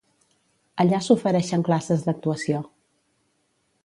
[0.83, 2.63] Allà s'oferixen classes d'actuació.